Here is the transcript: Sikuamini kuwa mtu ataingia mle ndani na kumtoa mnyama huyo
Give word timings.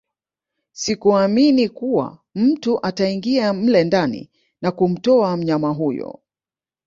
Sikuamini 0.71 1.69
kuwa 1.69 2.17
mtu 2.35 2.85
ataingia 2.85 3.53
mle 3.53 3.83
ndani 3.83 4.29
na 4.61 4.71
kumtoa 4.71 5.37
mnyama 5.37 5.69
huyo 5.69 6.19